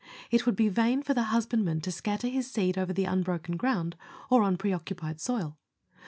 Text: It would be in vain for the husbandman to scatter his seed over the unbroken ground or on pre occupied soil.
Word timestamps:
It 0.31 0.47
would 0.47 0.55
be 0.55 0.65
in 0.65 0.73
vain 0.73 1.03
for 1.03 1.13
the 1.13 1.25
husbandman 1.25 1.79
to 1.81 1.91
scatter 1.91 2.27
his 2.27 2.49
seed 2.49 2.75
over 2.75 2.91
the 2.91 3.05
unbroken 3.05 3.55
ground 3.55 3.95
or 4.31 4.41
on 4.41 4.57
pre 4.57 4.73
occupied 4.73 5.21
soil. 5.21 5.59